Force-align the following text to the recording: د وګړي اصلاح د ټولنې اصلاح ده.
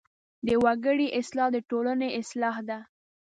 د 0.45 0.47
وګړي 0.63 1.07
اصلاح 1.19 1.49
د 1.55 1.57
ټولنې 1.69 2.09
اصلاح 2.21 2.57
ده. 2.69 2.79